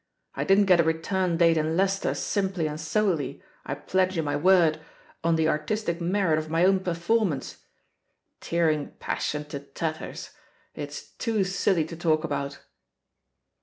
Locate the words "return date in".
0.83-1.77